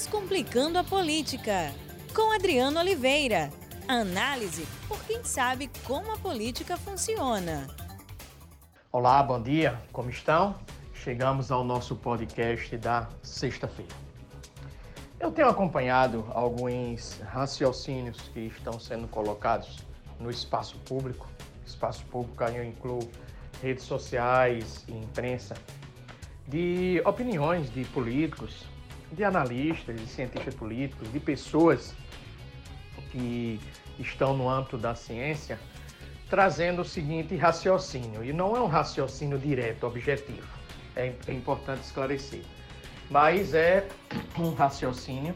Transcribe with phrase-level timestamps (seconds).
[0.00, 1.74] Descomplicando a Política,
[2.14, 3.50] com Adriano Oliveira.
[3.86, 7.66] Análise por quem sabe como a política funciona.
[8.90, 10.54] Olá, bom dia, como estão?
[10.94, 13.94] Chegamos ao nosso podcast da sexta-feira.
[15.20, 19.80] Eu tenho acompanhado alguns raciocínios que estão sendo colocados
[20.18, 21.28] no espaço público.
[21.66, 23.06] Espaço público aí eu incluo
[23.62, 25.54] redes sociais e imprensa,
[26.48, 28.64] de opiniões de políticos,
[29.12, 31.94] de analistas, de cientistas políticos, de pessoas
[33.10, 33.60] que
[33.98, 35.58] estão no âmbito da ciência,
[36.28, 40.46] trazendo o seguinte raciocínio, e não é um raciocínio direto, objetivo,
[40.94, 42.42] é, é importante esclarecer,
[43.10, 43.86] mas é
[44.38, 45.34] um raciocínio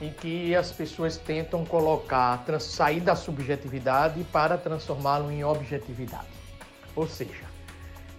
[0.00, 6.28] em que as pessoas tentam colocar, sair da subjetividade para transformá-lo em objetividade.
[6.94, 7.44] Ou seja,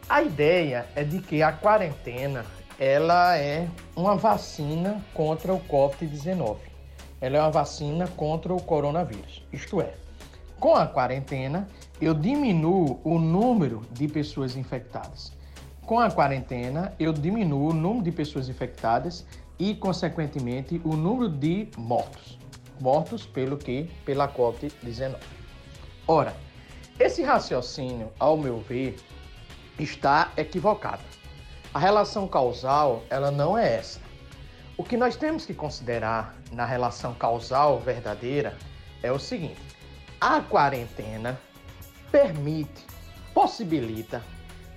[0.09, 2.45] a ideia é de que a quarentena
[2.79, 6.57] ela é uma vacina contra o COVID-19.
[7.21, 9.43] Ela é uma vacina contra o coronavírus.
[9.51, 9.93] Isto é,
[10.59, 11.67] com a quarentena,
[12.01, 15.31] eu diminuo o número de pessoas infectadas.
[15.85, 19.25] Com a quarentena, eu diminuo o número de pessoas infectadas
[19.57, 22.37] e, consequentemente, o número de mortos.
[22.81, 23.89] Mortos pelo que?
[24.03, 25.15] Pela COVID-19.
[26.07, 26.35] Ora,
[26.99, 28.97] esse raciocínio, ao meu ver,
[29.79, 31.03] está equivocado.
[31.75, 33.99] A relação causal, ela não é essa.
[34.77, 38.57] O que nós temos que considerar na relação causal verdadeira
[39.03, 39.59] é o seguinte:
[40.21, 41.37] a quarentena
[42.09, 42.85] permite,
[43.33, 44.23] possibilita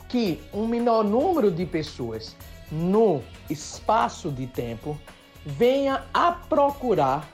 [0.09, 2.35] que um menor número de pessoas
[2.69, 4.99] no espaço de tempo
[5.47, 7.29] venha a procurar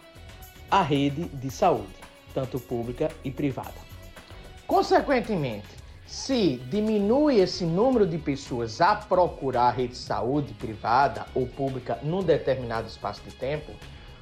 [0.71, 1.97] a rede de saúde,
[2.35, 3.81] tanto pública e privada.
[4.67, 5.84] Consequentemente,
[6.15, 11.99] se diminui esse número de pessoas a procurar a rede de saúde privada ou pública
[12.05, 13.73] num determinado espaço de tempo,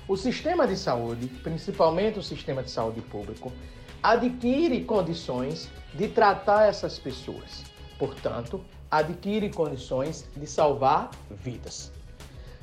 [0.08, 3.52] o sistema de saúde, principalmente o sistema de saúde público,
[4.02, 7.62] adquire condições de tratar essas pessoas.
[7.98, 11.92] Portanto, adquire condições de salvar vidas.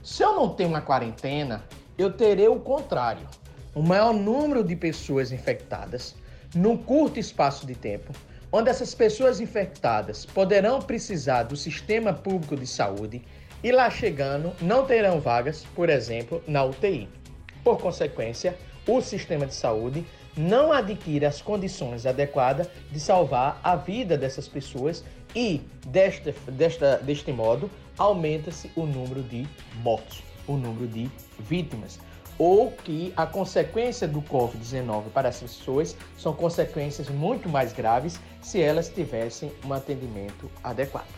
[0.03, 1.63] Se eu não tenho uma quarentena,
[2.00, 3.28] eu terei o contrário:
[3.75, 6.16] o maior número de pessoas infectadas
[6.56, 8.12] num curto espaço de tempo
[8.52, 13.22] onde essas pessoas infectadas poderão precisar do sistema público de saúde
[13.64, 17.08] e lá chegando não terão vagas, por exemplo, na UTI.
[17.64, 20.06] Por consequência, o sistema de saúde
[20.36, 25.04] não adquire as condições adequadas de salvar a vida dessas pessoas
[25.36, 29.46] e, desta, desta, deste modo, aumenta-se o número de
[29.84, 32.00] mortos, o número de vítimas
[32.39, 38.61] ou que a consequência do Covid-19 para essas pessoas são consequências muito mais graves se
[38.61, 41.13] elas tivessem um atendimento adequado.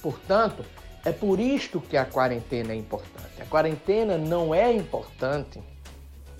[0.00, 0.64] Portanto,
[1.04, 3.42] é por isto que a quarentena é importante.
[3.42, 5.60] A quarentena não é importante,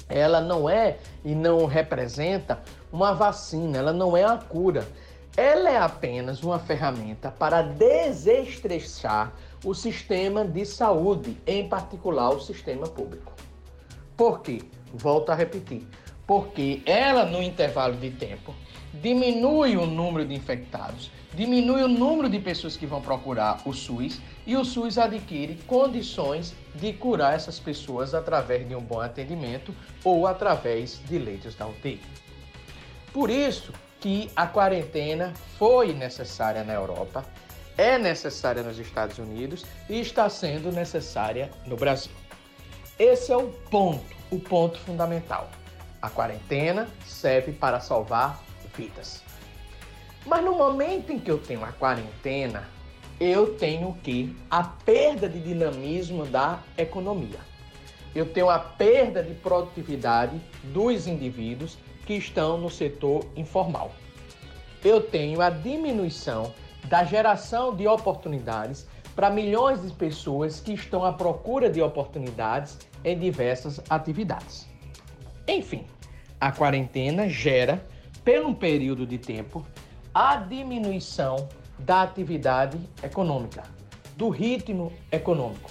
[0.09, 2.63] ela não é e não representa
[2.93, 4.87] uma vacina, ela não é a cura.
[5.37, 9.33] Ela é apenas uma ferramenta para desestressar
[9.65, 13.33] o sistema de saúde, em particular o sistema público.
[14.17, 14.63] Por quê?
[14.95, 15.87] Volto a repetir.
[16.27, 18.55] Porque ela, no intervalo de tempo,
[18.95, 24.21] diminui o número de infectados, diminui o número de pessoas que vão procurar o SUS
[24.47, 30.27] e o SUS adquire condições de curar essas pessoas através de um bom atendimento ou
[30.27, 32.01] através de leitos da UTI.
[33.13, 37.25] Por isso que a quarentena foi necessária na Europa,
[37.77, 42.26] é necessária nos Estados Unidos e está sendo necessária no Brasil.
[42.99, 45.51] Esse é o ponto, o ponto fundamental.
[46.01, 48.43] A quarentena serve para salvar
[48.75, 49.23] vidas.
[50.25, 52.67] Mas no momento em que eu tenho a quarentena,
[53.21, 57.39] eu tenho que a perda de dinamismo da economia.
[58.15, 63.93] Eu tenho a perda de produtividade dos indivíduos que estão no setor informal.
[64.83, 66.51] Eu tenho a diminuição
[66.85, 68.87] da geração de oportunidades
[69.17, 74.69] para milhões de pessoas que estão à procura de oportunidades em diversas atividades.
[75.49, 75.87] Enfim,
[76.39, 77.85] a quarentena gera,
[78.23, 79.67] pelo um período de tempo,
[80.15, 81.49] a diminuição
[81.79, 83.63] da atividade econômica,
[84.17, 85.71] do ritmo econômico.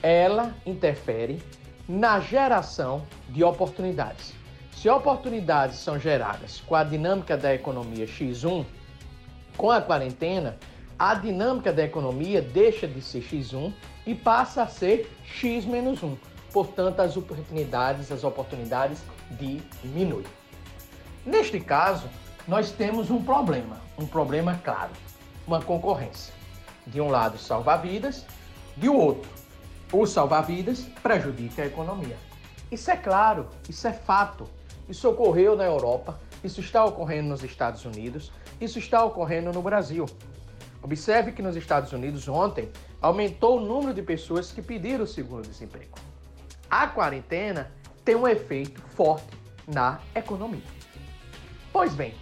[0.00, 1.42] Ela interfere
[1.88, 4.32] na geração de oportunidades.
[4.70, 8.64] Se oportunidades são geradas com a dinâmica da economia X1,
[9.56, 10.56] com a quarentena,
[10.98, 13.72] a dinâmica da economia deixa de ser X1
[14.06, 16.16] e passa a ser X menos 1.
[16.52, 20.24] Portanto, as oportunidades, as oportunidades diminuem.
[21.24, 22.08] Neste caso,
[22.48, 24.92] nós temos um problema, um problema claro,
[25.46, 26.32] uma concorrência.
[26.86, 28.24] De um lado, salvar vidas,
[28.76, 29.28] de outro,
[29.92, 32.16] O salvar-vidas prejudica a economia.
[32.72, 34.48] Isso é claro, isso é fato.
[34.88, 40.06] Isso ocorreu na Europa, isso está ocorrendo nos Estados Unidos, isso está ocorrendo no Brasil.
[40.82, 42.70] Observe que nos Estados Unidos ontem
[43.00, 45.98] aumentou o número de pessoas que pediram o seguro-desemprego.
[46.70, 47.72] A quarentena
[48.04, 49.26] tem um efeito forte
[49.66, 50.62] na economia.
[51.72, 52.14] Pois bem,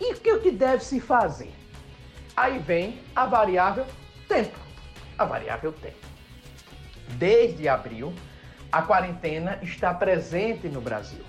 [0.00, 1.52] e o que deve se fazer?
[2.36, 3.86] Aí vem a variável
[4.28, 4.58] tempo.
[5.16, 6.06] A variável tempo.
[7.18, 8.12] Desde abril,
[8.70, 11.24] a quarentena está presente no Brasil.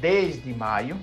[0.00, 0.98] Desde maio,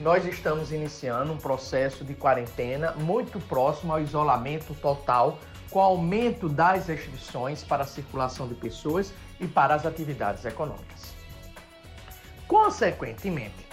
[0.00, 5.38] nós estamos iniciando um processo de quarentena muito próximo ao isolamento total,
[5.70, 11.14] com aumento das restrições para a circulação de pessoas e para as atividades econômicas.
[12.46, 13.66] Consequentemente,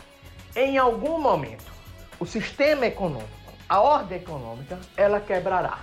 [0.55, 1.71] em algum momento,
[2.19, 5.79] o sistema econômico, a ordem econômica, ela quebrará,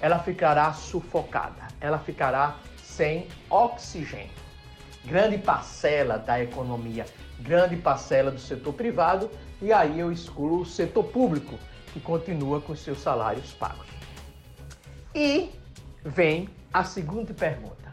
[0.00, 4.30] ela ficará sufocada, ela ficará sem oxigênio.
[5.04, 7.06] Grande parcela da economia,
[7.38, 9.30] grande parcela do setor privado,
[9.60, 11.58] e aí eu excluo o setor público,
[11.92, 13.86] que continua com seus salários pagos.
[15.14, 15.50] E
[16.04, 17.90] vem a segunda pergunta: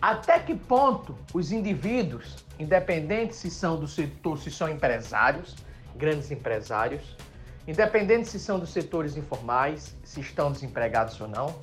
[0.00, 5.54] até que ponto os indivíduos, independente se são do setor, se são empresários,
[5.96, 7.16] grandes empresários,
[7.68, 11.54] independente se são dos setores informais, se estão desempregados ou não,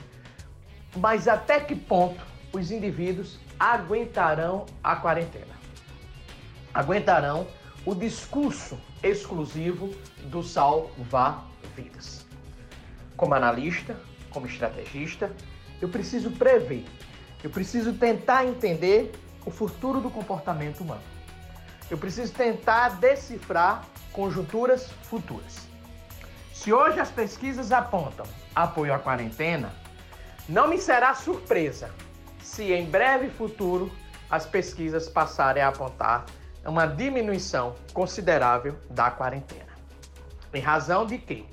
[0.96, 2.24] mas até que ponto
[2.54, 5.58] os indivíduos aguentarão a quarentena?
[6.74, 7.48] Aguentarão
[7.86, 9.90] o discurso exclusivo
[10.26, 12.26] do salvar vidas.
[13.16, 15.32] Como analista, como estrategista,
[15.82, 16.86] eu preciso prever,
[17.44, 19.12] eu preciso tentar entender
[19.46, 21.02] o futuro do comportamento humano.
[21.90, 25.68] Eu preciso tentar decifrar conjunturas futuras.
[26.54, 29.72] Se hoje as pesquisas apontam apoio à quarentena,
[30.50, 31.90] não me será surpresa
[32.42, 33.92] se em breve futuro
[34.30, 36.26] as pesquisas passarem a apontar
[36.70, 39.66] uma diminuição considerável da quarentena.
[40.54, 41.46] Em razão de que,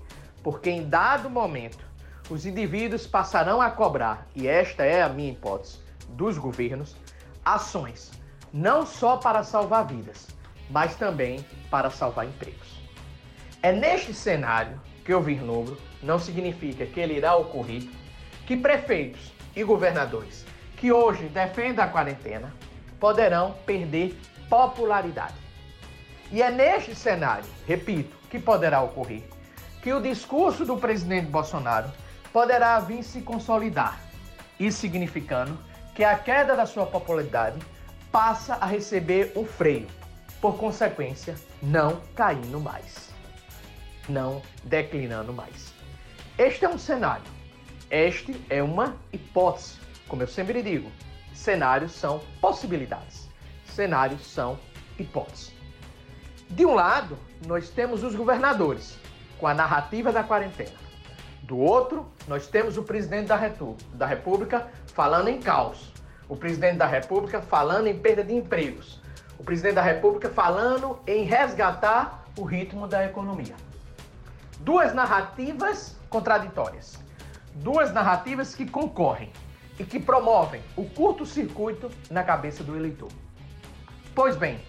[0.42, 1.84] porque em dado momento
[2.28, 5.78] os indivíduos passarão a cobrar, e esta é a minha hipótese,
[6.08, 6.96] dos governos,
[7.44, 8.10] ações
[8.52, 10.28] não só para salvar vidas,
[10.70, 12.80] mas também para salvar empregos.
[13.62, 17.82] É neste cenário que eu vislumbro, não significa que ele irá ocorrer,
[18.46, 20.46] que prefeitos e governadores
[20.76, 22.54] que hoje defendem a quarentena
[23.00, 24.16] poderão perder
[24.48, 25.34] popularidade.
[26.30, 29.22] E é neste cenário, repito, que poderá ocorrer,
[29.82, 31.90] que o discurso do presidente Bolsonaro
[32.32, 34.00] poderá vir se consolidar,
[34.58, 35.56] isso significando
[35.94, 37.58] que a queda da sua popularidade
[38.10, 39.86] passa a receber um freio,
[40.40, 43.10] por consequência, não caindo mais,
[44.08, 45.72] não declinando mais.
[46.36, 47.24] Este é um cenário,
[47.90, 50.90] este é uma hipótese, como eu sempre digo,
[51.32, 53.23] cenários são possibilidades,
[53.74, 54.58] cenários são
[54.98, 55.52] hipóteses.
[56.48, 58.96] De um lado, nós temos os governadores,
[59.38, 60.84] com a narrativa da quarentena.
[61.42, 63.38] Do outro, nós temos o presidente da,
[63.92, 65.92] da República falando em caos.
[66.28, 69.00] O presidente da República falando em perda de empregos.
[69.38, 73.54] O presidente da República falando em resgatar o ritmo da economia.
[74.60, 76.98] Duas narrativas contraditórias.
[77.56, 79.30] Duas narrativas que concorrem
[79.78, 83.10] e que promovem o curto-circuito na cabeça do eleitor.
[84.14, 84.60] Pois bem,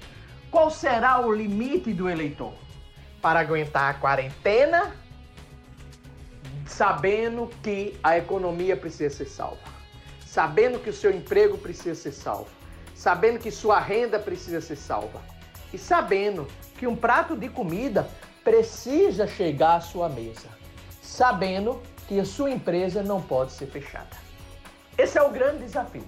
[0.49, 2.53] qual será o limite do eleitor
[3.21, 4.95] para aguentar a quarentena
[6.65, 9.61] sabendo que a economia precisa ser salva,
[10.25, 12.49] sabendo que o seu emprego precisa ser salvo,
[12.95, 15.21] sabendo que sua renda precisa ser salva
[15.71, 16.47] e sabendo
[16.77, 18.09] que um prato de comida
[18.43, 20.47] precisa chegar à sua mesa,
[21.01, 24.17] sabendo que a sua empresa não pode ser fechada.
[24.97, 26.05] Esse é o grande desafio.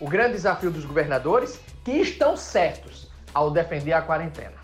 [0.00, 4.56] O grande desafio dos governadores que estão certos ao defender a quarentena.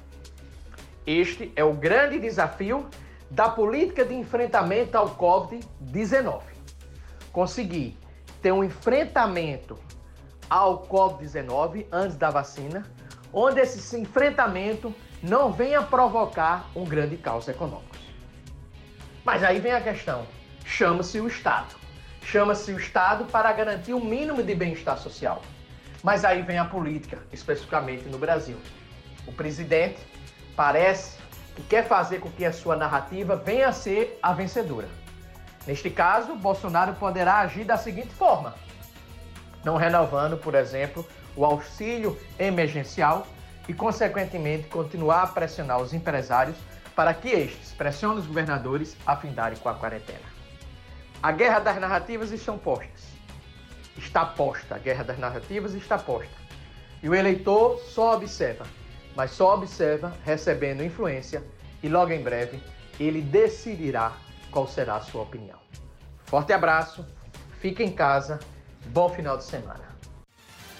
[1.07, 2.89] Este é o grande desafio
[3.31, 6.43] da política de enfrentamento ao Covid-19.
[7.33, 7.97] Conseguir
[8.43, 9.79] ter um enfrentamento
[10.49, 12.85] ao Covid-19 antes da vacina,
[13.33, 17.97] onde esse enfrentamento não venha provocar um grande caos econômico.
[19.25, 20.27] Mas aí vem a questão:
[20.65, 21.77] chama-se o Estado.
[22.23, 25.43] Chama-se o Estado para garantir o um mínimo de bem-estar social.
[26.03, 28.57] Mas aí vem a política, especificamente no Brasil.
[29.27, 29.99] O presidente
[30.55, 31.19] parece
[31.57, 34.89] que quer fazer com que a sua narrativa venha a ser a vencedora.
[35.67, 38.55] Neste caso, Bolsonaro poderá agir da seguinte forma:
[39.65, 43.27] não renovando, por exemplo, o auxílio emergencial
[43.69, 46.57] e, consequentemente, continuar a pressionar os empresários
[46.95, 50.39] para que estes pressionem os governadores a findarem com a quarentena.
[51.23, 53.18] A guerra das narrativas estão postas.
[53.99, 56.31] Está posta, a guerra das narrativas está posta.
[57.03, 58.65] E o eleitor só observa,
[59.15, 61.43] mas só observa recebendo influência
[61.83, 62.63] e logo em breve
[62.99, 64.17] ele decidirá
[64.51, 65.59] qual será a sua opinião.
[66.25, 67.07] Forte abraço,
[67.61, 68.41] fique em casa,
[68.87, 69.97] bom final de semana.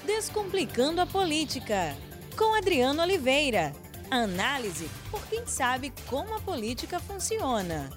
[0.05, 1.95] Descomplicando a política,
[2.37, 3.73] com Adriano Oliveira.
[4.11, 7.91] Análise por quem sabe como a política funciona.